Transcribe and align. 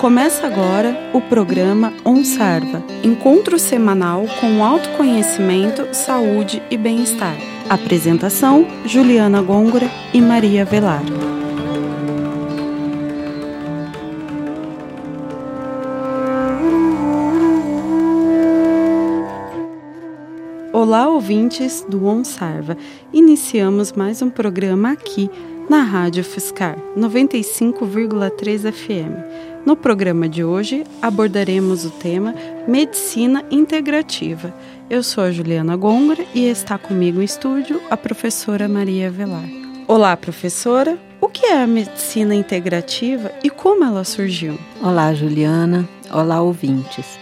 Começa 0.00 0.46
agora 0.46 1.10
o 1.14 1.22
programa 1.22 1.90
OnSarva, 2.04 2.84
encontro 3.02 3.58
semanal 3.58 4.26
com 4.38 4.62
autoconhecimento, 4.62 5.88
saúde 5.94 6.62
e 6.70 6.76
bem-estar. 6.76 7.34
Apresentação: 7.70 8.66
Juliana 8.84 9.40
Gôngora 9.40 9.90
e 10.12 10.20
Maria 10.20 10.66
Velar. 10.66 11.02
Olá, 20.74 21.08
ouvintes 21.08 21.86
do 21.88 22.04
OnSarva. 22.04 22.76
Iniciamos 23.14 23.92
mais 23.92 24.20
um 24.20 24.28
programa 24.28 24.92
aqui 24.92 25.30
na 25.70 25.82
Rádio 25.82 26.22
Fiscar 26.22 26.76
95,3 26.94 28.70
FM. 28.70 29.55
No 29.66 29.74
programa 29.74 30.28
de 30.28 30.44
hoje 30.44 30.84
abordaremos 31.02 31.84
o 31.84 31.90
tema 31.90 32.32
Medicina 32.68 33.44
Integrativa. 33.50 34.54
Eu 34.88 35.02
sou 35.02 35.24
a 35.24 35.32
Juliana 35.32 35.74
Gongora 35.74 36.24
e 36.32 36.46
está 36.46 36.78
comigo 36.78 37.20
em 37.20 37.24
estúdio 37.24 37.82
a 37.90 37.96
professora 37.96 38.68
Maria 38.68 39.10
Velar. 39.10 39.42
Olá, 39.88 40.16
professora. 40.16 40.96
O 41.20 41.26
que 41.28 41.46
é 41.46 41.60
a 41.60 41.66
medicina 41.66 42.32
integrativa 42.32 43.32
e 43.42 43.50
como 43.50 43.82
ela 43.82 44.04
surgiu? 44.04 44.56
Olá, 44.80 45.12
Juliana. 45.12 45.88
Olá, 46.12 46.40
ouvintes. 46.40 47.18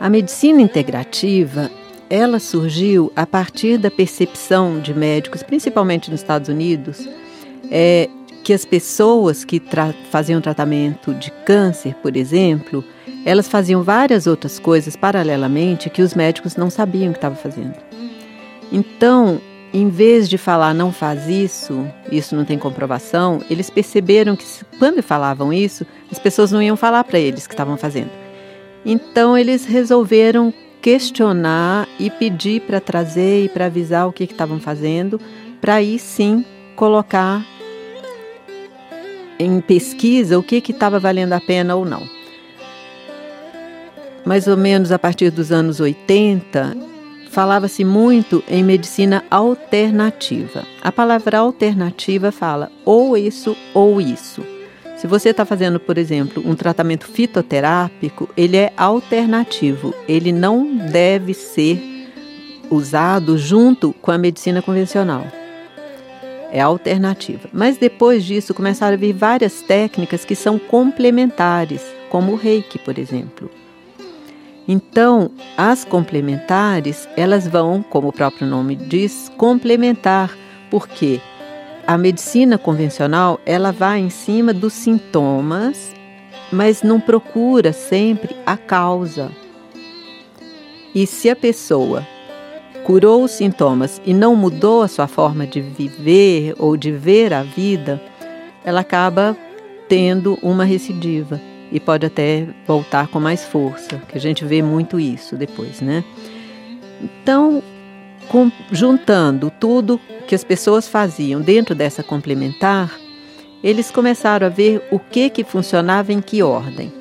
A 0.00 0.08
medicina 0.08 0.62
integrativa, 0.62 1.70
ela 2.08 2.38
surgiu 2.38 3.12
a 3.14 3.26
partir 3.26 3.76
da 3.76 3.90
percepção 3.90 4.80
de 4.80 4.94
médicos, 4.94 5.42
principalmente 5.42 6.10
nos 6.10 6.20
Estados 6.20 6.48
Unidos, 6.48 7.06
é, 7.70 8.08
que 8.50 8.54
as 8.54 8.64
pessoas 8.64 9.44
que 9.44 9.60
tra 9.60 9.94
faziam 10.10 10.40
tratamento 10.40 11.14
de 11.14 11.30
câncer, 11.46 11.94
por 12.02 12.16
exemplo, 12.16 12.82
elas 13.24 13.46
faziam 13.46 13.80
várias 13.80 14.26
outras 14.26 14.58
coisas 14.58 14.96
paralelamente 14.96 15.88
que 15.88 16.02
os 16.02 16.14
médicos 16.14 16.56
não 16.56 16.68
sabiam 16.68 17.12
que 17.12 17.18
estavam 17.18 17.38
fazendo. 17.38 17.76
Então, 18.72 19.40
em 19.72 19.88
vez 19.88 20.28
de 20.28 20.36
falar 20.36 20.74
não 20.74 20.90
faz 20.90 21.28
isso, 21.28 21.86
isso 22.10 22.34
não 22.34 22.44
tem 22.44 22.58
comprovação, 22.58 23.40
eles 23.48 23.70
perceberam 23.70 24.34
que 24.34 24.44
quando 24.80 25.00
falavam 25.00 25.52
isso, 25.52 25.86
as 26.10 26.18
pessoas 26.18 26.50
não 26.50 26.60
iam 26.60 26.76
falar 26.76 27.04
para 27.04 27.20
eles 27.20 27.46
que 27.46 27.54
estavam 27.54 27.76
fazendo. 27.76 28.10
Então, 28.84 29.38
eles 29.38 29.64
resolveram 29.64 30.52
questionar 30.82 31.86
e 32.00 32.10
pedir 32.10 32.62
para 32.62 32.80
trazer 32.80 33.44
e 33.44 33.48
para 33.48 33.66
avisar 33.66 34.08
o 34.08 34.12
que 34.12 34.24
estavam 34.24 34.58
fazendo, 34.58 35.20
para 35.60 35.74
aí 35.74 36.00
sim 36.00 36.44
colocar 36.74 37.46
em 39.40 39.60
pesquisa 39.60 40.38
o 40.38 40.42
que 40.42 40.56
estava 40.56 41.00
valendo 41.00 41.32
a 41.32 41.40
pena 41.40 41.74
ou 41.74 41.84
não. 41.84 42.02
Mais 44.24 44.46
ou 44.46 44.56
menos 44.56 44.92
a 44.92 44.98
partir 44.98 45.30
dos 45.30 45.50
anos 45.50 45.80
80, 45.80 46.76
falava-se 47.30 47.82
muito 47.82 48.44
em 48.46 48.62
medicina 48.62 49.24
alternativa. 49.30 50.64
A 50.82 50.92
palavra 50.92 51.38
alternativa 51.38 52.30
fala 52.30 52.70
ou 52.84 53.16
isso 53.16 53.56
ou 53.72 53.98
isso. 53.98 54.44
Se 54.98 55.06
você 55.06 55.30
está 55.30 55.46
fazendo, 55.46 55.80
por 55.80 55.96
exemplo, 55.96 56.42
um 56.46 56.54
tratamento 56.54 57.06
fitoterápico, 57.06 58.28
ele 58.36 58.58
é 58.58 58.70
alternativo, 58.76 59.94
ele 60.06 60.30
não 60.30 60.76
deve 60.76 61.32
ser 61.32 61.82
usado 62.70 63.38
junto 63.38 63.94
com 63.94 64.10
a 64.10 64.18
medicina 64.18 64.60
convencional 64.60 65.39
é 66.52 66.60
alternativa. 66.60 67.48
Mas 67.52 67.76
depois 67.76 68.24
disso 68.24 68.54
começaram 68.54 68.94
a 68.94 68.98
vir 68.98 69.12
várias 69.12 69.62
técnicas 69.62 70.24
que 70.24 70.34
são 70.34 70.58
complementares, 70.58 71.84
como 72.08 72.32
o 72.32 72.36
reiki, 72.36 72.78
por 72.78 72.98
exemplo. 72.98 73.50
Então, 74.68 75.30
as 75.56 75.84
complementares, 75.84 77.08
elas 77.16 77.46
vão, 77.46 77.82
como 77.82 78.08
o 78.08 78.12
próprio 78.12 78.46
nome 78.46 78.76
diz, 78.76 79.30
complementar, 79.36 80.36
porque 80.70 81.20
a 81.86 81.98
medicina 81.98 82.56
convencional, 82.56 83.40
ela 83.44 83.72
vai 83.72 83.98
em 83.98 84.10
cima 84.10 84.52
dos 84.52 84.72
sintomas, 84.72 85.92
mas 86.52 86.82
não 86.82 87.00
procura 87.00 87.72
sempre 87.72 88.36
a 88.46 88.56
causa. 88.56 89.30
E 90.94 91.06
se 91.06 91.28
a 91.30 91.34
pessoa 91.34 92.06
curou 92.84 93.24
os 93.24 93.32
sintomas 93.32 94.00
e 94.04 94.12
não 94.12 94.34
mudou 94.34 94.82
a 94.82 94.88
sua 94.88 95.06
forma 95.06 95.46
de 95.46 95.60
viver 95.60 96.54
ou 96.58 96.76
de 96.76 96.90
ver 96.90 97.32
a 97.32 97.42
vida, 97.42 98.00
ela 98.64 98.80
acaba 98.80 99.36
tendo 99.88 100.38
uma 100.42 100.64
recidiva 100.64 101.40
e 101.72 101.78
pode 101.78 102.06
até 102.06 102.46
voltar 102.66 103.08
com 103.08 103.20
mais 103.20 103.44
força, 103.44 103.96
que 104.08 104.16
a 104.16 104.20
gente 104.20 104.44
vê 104.44 104.62
muito 104.62 104.98
isso 104.98 105.36
depois, 105.36 105.80
né? 105.80 106.04
Então, 107.00 107.62
com, 108.28 108.50
juntando 108.70 109.50
tudo 109.58 110.00
que 110.26 110.34
as 110.34 110.44
pessoas 110.44 110.88
faziam 110.88 111.40
dentro 111.40 111.74
dessa 111.74 112.02
complementar, 112.02 112.92
eles 113.62 113.90
começaram 113.90 114.46
a 114.46 114.50
ver 114.50 114.82
o 114.90 114.98
que 114.98 115.30
que 115.30 115.44
funcionava 115.44 116.12
em 116.12 116.20
que 116.20 116.42
ordem. 116.42 116.92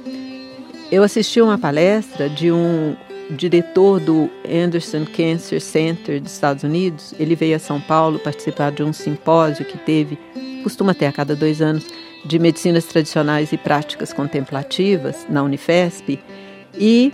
Eu 0.91 1.03
assisti 1.03 1.39
uma 1.39 1.57
palestra 1.57 2.27
de 2.29 2.51
um 2.51 2.95
diretor 3.29 3.99
do 3.99 4.29
Anderson 4.49 5.05
Cancer 5.05 5.61
Center 5.61 6.21
dos 6.21 6.33
Estados 6.33 6.63
Unidos, 6.63 7.13
ele 7.19 7.35
veio 7.35 7.55
a 7.55 7.59
São 7.59 7.79
Paulo 7.79 8.19
participar 8.19 8.71
de 8.71 8.83
um 8.83 8.91
simpósio 8.91 9.65
que 9.65 9.77
teve, 9.77 10.17
costuma 10.63 10.93
ter 10.93 11.05
a 11.05 11.11
cada 11.11 11.35
dois 11.35 11.61
anos, 11.61 11.85
de 12.25 12.37
medicinas 12.37 12.85
tradicionais 12.85 13.53
e 13.53 13.57
práticas 13.57 14.11
contemplativas 14.11 15.25
na 15.29 15.41
Unifesp, 15.43 16.19
e 16.77 17.13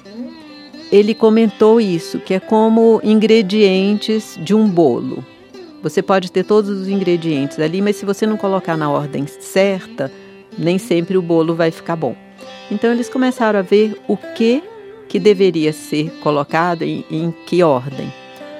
ele 0.92 1.14
comentou 1.14 1.80
isso, 1.80 2.20
que 2.20 2.34
é 2.34 2.40
como 2.40 3.00
ingredientes 3.04 4.40
de 4.42 4.56
um 4.56 4.68
bolo. 4.68 5.24
Você 5.84 6.02
pode 6.02 6.32
ter 6.32 6.44
todos 6.44 6.70
os 6.70 6.88
ingredientes 6.88 7.60
ali, 7.60 7.82
mas 7.82 7.98
se 7.98 8.06
você 8.06 8.26
não 8.26 8.38
colocar 8.38 8.76
na 8.76 8.90
ordem 8.90 9.28
certa, 9.28 10.12
nem 10.58 10.80
sempre 10.80 11.18
o 11.18 11.22
bolo 11.22 11.54
vai 11.54 11.70
ficar 11.70 11.96
bom. 11.96 12.16
Então 12.72 12.92
eles 12.92 13.10
começaram 13.10 13.60
a 13.60 13.62
ver 13.62 14.02
o 14.08 14.18
que 14.18 14.64
que 15.08 15.20
deveria 15.20 15.72
ser 15.72 16.10
colocado 16.22 16.84
em, 16.84 17.06
em 17.10 17.34
que 17.46 17.64
ordem. 17.64 18.12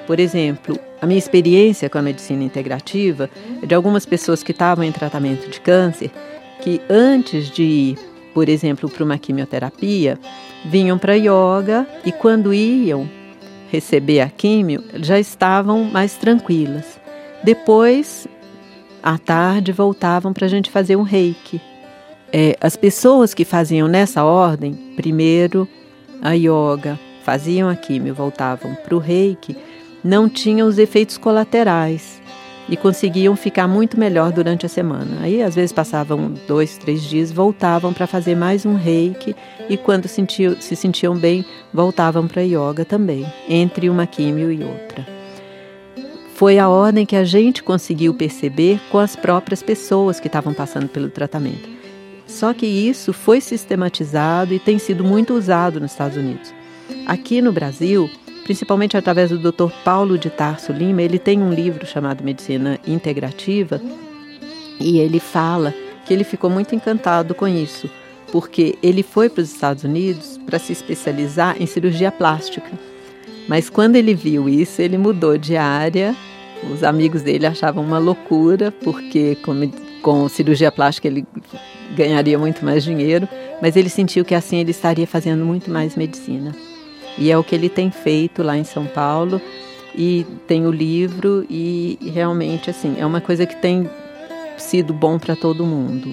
Por 0.06 0.20
exemplo, 0.20 0.78
a 1.00 1.06
minha 1.06 1.18
experiência 1.18 1.90
com 1.90 1.98
a 1.98 2.02
medicina 2.02 2.44
integrativa 2.44 3.28
é 3.62 3.66
de 3.66 3.74
algumas 3.74 4.06
pessoas 4.06 4.42
que 4.42 4.52
estavam 4.52 4.84
em 4.84 4.92
tratamento 4.92 5.50
de 5.50 5.60
câncer 5.60 6.10
que 6.62 6.80
antes 6.88 7.50
de 7.50 7.62
ir, 7.62 7.98
por 8.32 8.48
exemplo, 8.48 8.88
para 8.88 9.04
uma 9.04 9.18
quimioterapia, 9.18 10.18
vinham 10.64 10.98
para 10.98 11.14
yoga 11.14 11.86
e 12.04 12.12
quando 12.12 12.54
iam 12.54 13.08
receber 13.70 14.20
a 14.20 14.28
químio 14.28 14.82
já 14.94 15.18
estavam 15.18 15.84
mais 15.84 16.16
tranquilas. 16.16 16.98
Depois, 17.42 18.26
à 19.02 19.18
tarde, 19.18 19.72
voltavam 19.72 20.32
para 20.32 20.46
a 20.46 20.48
gente 20.48 20.70
fazer 20.70 20.96
um 20.96 21.02
reiki. 21.02 21.60
É, 22.32 22.56
as 22.60 22.76
pessoas 22.76 23.34
que 23.34 23.44
faziam 23.44 23.86
nessa 23.86 24.24
ordem, 24.24 24.74
primeiro 24.96 25.68
a 26.26 26.32
yoga, 26.32 26.98
faziam 27.22 27.68
a 27.68 27.76
químio, 27.76 28.12
voltavam 28.12 28.74
para 28.74 28.96
o 28.96 28.98
reiki, 28.98 29.56
não 30.02 30.28
tinham 30.28 30.66
os 30.66 30.76
efeitos 30.76 31.16
colaterais 31.16 32.20
e 32.68 32.76
conseguiam 32.76 33.36
ficar 33.36 33.68
muito 33.68 33.96
melhor 33.96 34.32
durante 34.32 34.66
a 34.66 34.68
semana. 34.68 35.18
Aí, 35.20 35.40
às 35.40 35.54
vezes, 35.54 35.72
passavam 35.72 36.34
dois, 36.48 36.78
três 36.78 37.04
dias, 37.04 37.30
voltavam 37.30 37.92
para 37.92 38.08
fazer 38.08 38.34
mais 38.34 38.66
um 38.66 38.74
reiki 38.74 39.36
e, 39.68 39.76
quando 39.76 40.08
sentiam, 40.08 40.60
se 40.60 40.74
sentiam 40.74 41.16
bem, 41.16 41.44
voltavam 41.72 42.26
para 42.26 42.42
yoga 42.42 42.84
também, 42.84 43.24
entre 43.48 43.88
uma 43.88 44.04
químio 44.04 44.50
e 44.50 44.64
outra. 44.64 45.06
Foi 46.34 46.58
a 46.58 46.68
ordem 46.68 47.06
que 47.06 47.14
a 47.14 47.22
gente 47.22 47.62
conseguiu 47.62 48.12
perceber 48.14 48.80
com 48.90 48.98
as 48.98 49.14
próprias 49.14 49.62
pessoas 49.62 50.18
que 50.18 50.26
estavam 50.26 50.52
passando 50.52 50.88
pelo 50.88 51.08
tratamento. 51.08 51.76
Só 52.26 52.52
que 52.52 52.66
isso 52.66 53.12
foi 53.12 53.40
sistematizado 53.40 54.52
e 54.52 54.58
tem 54.58 54.78
sido 54.78 55.04
muito 55.04 55.34
usado 55.34 55.80
nos 55.80 55.92
Estados 55.92 56.16
Unidos. 56.16 56.52
Aqui 57.06 57.40
no 57.40 57.52
Brasil, 57.52 58.10
principalmente 58.44 58.96
através 58.96 59.30
do 59.30 59.38
Dr. 59.38 59.70
Paulo 59.84 60.18
de 60.18 60.28
Tarso 60.28 60.72
Lima, 60.72 61.02
ele 61.02 61.18
tem 61.18 61.40
um 61.40 61.52
livro 61.52 61.86
chamado 61.86 62.24
Medicina 62.24 62.78
Integrativa 62.86 63.80
e 64.80 64.98
ele 64.98 65.20
fala 65.20 65.72
que 66.04 66.12
ele 66.12 66.24
ficou 66.24 66.50
muito 66.50 66.74
encantado 66.74 67.34
com 67.34 67.46
isso, 67.46 67.88
porque 68.30 68.76
ele 68.82 69.02
foi 69.02 69.28
para 69.28 69.42
os 69.42 69.52
Estados 69.52 69.84
Unidos 69.84 70.38
para 70.46 70.58
se 70.58 70.72
especializar 70.72 71.56
em 71.60 71.66
cirurgia 71.66 72.12
plástica. 72.12 72.70
Mas 73.48 73.70
quando 73.70 73.96
ele 73.96 74.14
viu 74.14 74.48
isso, 74.48 74.82
ele 74.82 74.98
mudou 74.98 75.38
de 75.38 75.56
área. 75.56 76.14
Os 76.72 76.82
amigos 76.82 77.22
dele 77.22 77.46
achavam 77.46 77.84
uma 77.84 77.98
loucura, 77.98 78.72
porque 78.82 79.36
com, 79.36 79.54
com 80.06 80.28
cirurgia 80.28 80.70
plástica 80.70 81.08
ele 81.08 81.26
ganharia 81.96 82.38
muito 82.38 82.64
mais 82.64 82.84
dinheiro, 82.84 83.28
mas 83.60 83.74
ele 83.74 83.88
sentiu 83.88 84.24
que 84.24 84.36
assim 84.36 84.58
ele 84.58 84.70
estaria 84.70 85.04
fazendo 85.04 85.44
muito 85.44 85.68
mais 85.68 85.96
medicina. 85.96 86.54
E 87.18 87.28
é 87.28 87.36
o 87.36 87.42
que 87.42 87.56
ele 87.56 87.68
tem 87.68 87.90
feito 87.90 88.40
lá 88.40 88.56
em 88.56 88.62
São 88.62 88.86
Paulo 88.86 89.42
e 89.96 90.24
tem 90.46 90.64
o 90.64 90.70
livro 90.70 91.44
e 91.50 91.98
realmente 92.14 92.70
assim, 92.70 92.94
é 93.00 93.04
uma 93.04 93.20
coisa 93.20 93.46
que 93.46 93.56
tem 93.56 93.90
sido 94.56 94.94
bom 94.94 95.18
para 95.18 95.34
todo 95.34 95.66
mundo. 95.66 96.08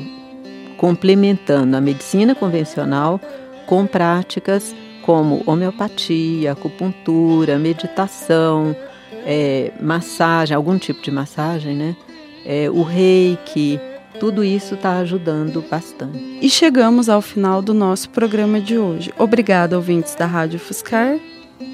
complementando 0.75 1.77
a 1.77 1.79
medicina 1.79 2.33
convencional 2.33 3.21
com 3.67 3.85
práticas 3.85 4.75
como 5.03 5.43
homeopatia, 5.45 6.53
acupuntura, 6.53 7.59
meditação, 7.59 8.75
é, 9.23 9.71
massagem, 9.79 10.55
algum 10.55 10.79
tipo 10.79 10.99
de 11.01 11.11
massagem, 11.11 11.75
né? 11.75 11.95
É, 12.45 12.69
o 12.69 12.83
reiki, 12.83 13.79
tudo 14.19 14.43
isso 14.43 14.75
está 14.75 14.97
ajudando 14.97 15.63
bastante. 15.69 16.19
E 16.41 16.49
chegamos 16.49 17.07
ao 17.09 17.21
final 17.21 17.61
do 17.61 17.73
nosso 17.73 18.09
programa 18.09 18.61
de 18.61 18.77
hoje. 18.77 19.13
Obrigada, 19.17 19.75
ouvintes 19.75 20.15
da 20.15 20.25
Rádio 20.25 20.59
Fuscar. 20.59 21.17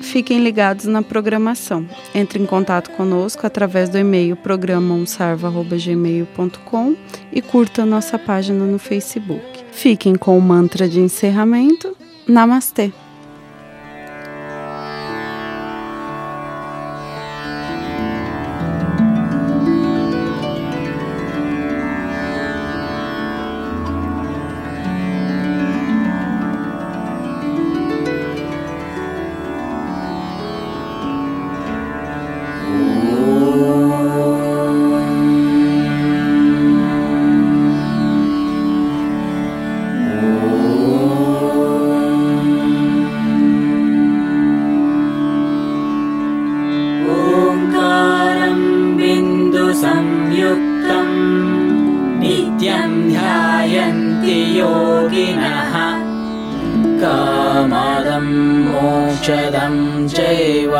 Fiquem 0.02 0.44
ligados 0.44 0.86
na 0.86 1.02
programação. 1.02 1.88
Entre 2.14 2.38
em 2.42 2.46
contato 2.46 2.92
conosco 2.92 3.46
através 3.46 3.90
do 3.90 3.98
e-mail 3.98 4.36
programaonsarva.gmail.com 4.36 6.96
e 7.32 7.42
curta 7.42 7.86
nossa 7.86 8.20
página 8.20 8.66
no 8.66 8.80
Facebook. 8.80 9.64
Fiquem 9.72 10.16
com 10.16 10.38
o 10.38 10.42
mantra 10.42 10.88
de 10.88 11.00
encerramento. 11.00 11.98
Namastê! 12.28 12.92
नित्यं 52.60 53.10
ध्यायन्ति 53.10 54.60
योगिनः। 54.60 55.74
कामदं 57.02 58.28
मोक्षदं 58.68 60.08
चैव। 60.08 60.74